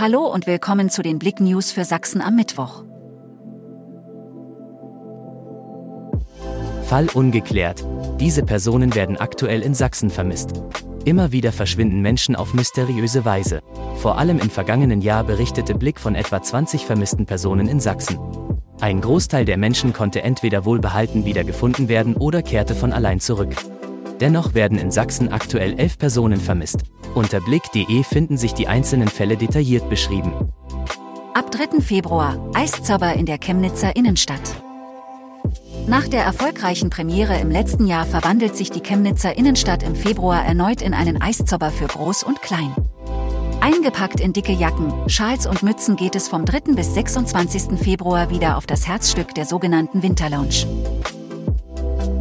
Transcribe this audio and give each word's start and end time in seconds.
Hallo 0.00 0.32
und 0.32 0.46
willkommen 0.46 0.90
zu 0.90 1.02
den 1.02 1.18
Blick 1.18 1.40
News 1.40 1.72
für 1.72 1.84
Sachsen 1.84 2.20
am 2.20 2.36
Mittwoch. 2.36 2.84
Fall 6.84 7.08
ungeklärt. 7.12 7.84
Diese 8.20 8.44
Personen 8.44 8.94
werden 8.94 9.16
aktuell 9.16 9.60
in 9.60 9.74
Sachsen 9.74 10.10
vermisst. 10.10 10.52
Immer 11.04 11.32
wieder 11.32 11.50
verschwinden 11.50 12.00
Menschen 12.00 12.36
auf 12.36 12.54
mysteriöse 12.54 13.24
Weise. 13.24 13.58
Vor 13.96 14.18
allem 14.18 14.38
im 14.38 14.50
vergangenen 14.50 15.00
Jahr 15.00 15.24
berichtete 15.24 15.74
Blick 15.74 15.98
von 15.98 16.14
etwa 16.14 16.40
20 16.40 16.86
vermissten 16.86 17.26
Personen 17.26 17.66
in 17.66 17.80
Sachsen. 17.80 18.20
Ein 18.80 19.00
Großteil 19.00 19.46
der 19.46 19.56
Menschen 19.56 19.92
konnte 19.92 20.22
entweder 20.22 20.64
wohlbehalten 20.64 21.24
wiedergefunden 21.24 21.88
werden 21.88 22.14
oder 22.14 22.42
kehrte 22.42 22.76
von 22.76 22.92
allein 22.92 23.18
zurück. 23.18 23.56
Dennoch 24.20 24.54
werden 24.54 24.78
in 24.78 24.92
Sachsen 24.92 25.32
aktuell 25.32 25.76
elf 25.76 25.98
Personen 25.98 26.38
vermisst. 26.38 26.84
Unter 27.18 27.40
blick.de 27.40 28.04
finden 28.04 28.36
sich 28.36 28.54
die 28.54 28.68
einzelnen 28.68 29.08
Fälle 29.08 29.36
detailliert 29.36 29.90
beschrieben. 29.90 30.30
Ab 31.34 31.50
3. 31.50 31.80
Februar 31.80 32.38
Eiszauber 32.54 33.14
in 33.14 33.26
der 33.26 33.38
Chemnitzer 33.38 33.96
Innenstadt. 33.96 34.62
Nach 35.88 36.06
der 36.06 36.22
erfolgreichen 36.22 36.90
Premiere 36.90 37.40
im 37.40 37.50
letzten 37.50 37.88
Jahr 37.88 38.06
verwandelt 38.06 38.56
sich 38.56 38.70
die 38.70 38.84
Chemnitzer 38.84 39.36
Innenstadt 39.36 39.82
im 39.82 39.96
Februar 39.96 40.44
erneut 40.44 40.80
in 40.80 40.94
einen 40.94 41.20
Eiszauber 41.20 41.72
für 41.72 41.88
Groß 41.88 42.22
und 42.22 42.40
Klein. 42.40 42.72
Eingepackt 43.60 44.20
in 44.20 44.32
dicke 44.32 44.52
Jacken, 44.52 44.92
Schals 45.08 45.44
und 45.44 45.64
Mützen 45.64 45.96
geht 45.96 46.14
es 46.14 46.28
vom 46.28 46.44
3. 46.44 46.74
bis 46.76 46.94
26. 46.94 47.80
Februar 47.80 48.30
wieder 48.30 48.56
auf 48.56 48.66
das 48.66 48.86
Herzstück 48.86 49.34
der 49.34 49.44
sogenannten 49.44 50.04
Winterlounge. 50.04 50.68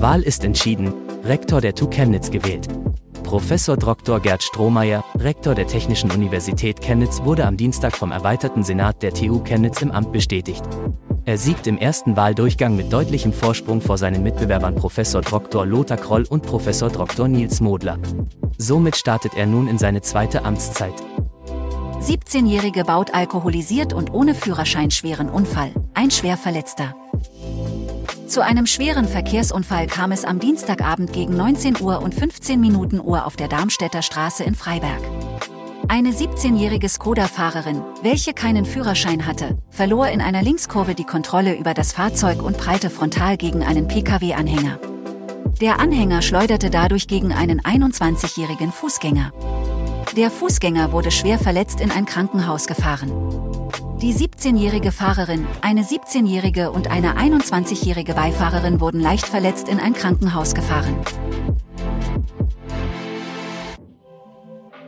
Wahl 0.00 0.22
ist 0.22 0.42
entschieden, 0.42 0.92
Rektor 1.22 1.60
der 1.60 1.76
TU 1.76 1.86
Chemnitz 1.86 2.32
gewählt. 2.32 2.66
Professor 3.30 3.76
Dr. 3.76 4.18
Gerd 4.18 4.42
Strohmeier, 4.42 5.04
Rektor 5.16 5.54
der 5.54 5.68
Technischen 5.68 6.10
Universität 6.10 6.80
Chemnitz, 6.80 7.22
wurde 7.22 7.46
am 7.46 7.56
Dienstag 7.56 7.96
vom 7.96 8.10
erweiterten 8.10 8.64
Senat 8.64 9.04
der 9.04 9.14
TU 9.14 9.38
Chemnitz 9.44 9.80
im 9.82 9.92
Amt 9.92 10.10
bestätigt. 10.10 10.64
Er 11.26 11.38
siegt 11.38 11.68
im 11.68 11.78
ersten 11.78 12.16
Wahldurchgang 12.16 12.74
mit 12.74 12.92
deutlichem 12.92 13.32
Vorsprung 13.32 13.82
vor 13.82 13.98
seinen 13.98 14.24
Mitbewerbern 14.24 14.74
Professor 14.74 15.22
Dr. 15.22 15.64
Lothar 15.64 15.96
Kroll 15.96 16.24
und 16.28 16.42
Professor 16.42 16.90
Dr. 16.90 17.28
Nils 17.28 17.60
Modler. 17.60 18.00
Somit 18.58 18.96
startet 18.96 19.34
er 19.34 19.46
nun 19.46 19.68
in 19.68 19.78
seine 19.78 20.00
zweite 20.02 20.44
Amtszeit. 20.44 21.00
17-Jährige 22.00 22.82
baut 22.82 23.14
alkoholisiert 23.14 23.92
und 23.92 24.12
ohne 24.12 24.34
Führerschein 24.34 24.90
schweren 24.90 25.28
Unfall, 25.28 25.70
ein 25.94 26.10
Schwerverletzter. 26.10 26.96
Zu 28.30 28.44
einem 28.44 28.66
schweren 28.66 29.08
Verkehrsunfall 29.08 29.88
kam 29.88 30.12
es 30.12 30.24
am 30.24 30.38
Dienstagabend 30.38 31.12
gegen 31.12 31.36
19 31.36 31.80
Uhr 31.80 32.00
und 32.00 32.14
15 32.14 32.60
Minuten 32.60 33.00
Uhr 33.00 33.26
auf 33.26 33.34
der 33.34 33.48
Darmstädter 33.48 34.02
Straße 34.02 34.44
in 34.44 34.54
Freiberg. 34.54 35.00
Eine 35.88 36.10
17-jährige 36.10 36.88
Skoda-Fahrerin, 36.88 37.82
welche 38.02 38.32
keinen 38.32 38.66
Führerschein 38.66 39.26
hatte, 39.26 39.58
verlor 39.70 40.06
in 40.10 40.20
einer 40.20 40.42
Linkskurve 40.42 40.94
die 40.94 41.02
Kontrolle 41.02 41.58
über 41.58 41.74
das 41.74 41.90
Fahrzeug 41.90 42.40
und 42.40 42.56
prallte 42.56 42.88
frontal 42.88 43.36
gegen 43.36 43.64
einen 43.64 43.88
Pkw-Anhänger. 43.88 44.78
Der 45.60 45.80
Anhänger 45.80 46.22
schleuderte 46.22 46.70
dadurch 46.70 47.08
gegen 47.08 47.32
einen 47.32 47.60
21-jährigen 47.60 48.70
Fußgänger. 48.70 49.32
Der 50.16 50.30
Fußgänger 50.30 50.92
wurde 50.92 51.10
schwer 51.10 51.40
verletzt 51.40 51.80
in 51.80 51.90
ein 51.90 52.06
Krankenhaus 52.06 52.68
gefahren. 52.68 53.10
Die 54.00 54.14
17-jährige 54.14 54.92
Fahrerin, 54.92 55.46
eine 55.60 55.82
17-jährige 55.82 56.70
und 56.70 56.90
eine 56.90 57.16
21-jährige 57.16 58.14
Beifahrerin 58.14 58.80
wurden 58.80 59.00
leicht 59.00 59.26
verletzt 59.26 59.68
in 59.68 59.78
ein 59.80 59.92
Krankenhaus 59.92 60.54
gefahren. 60.54 60.96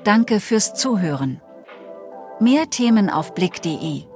Danke 0.05 0.41
fürs 0.41 0.75
Zuhören. 0.75 1.41
Mehr 2.41 2.71
Themen 2.71 3.09
auf 3.09 3.35
blick.de 3.35 4.12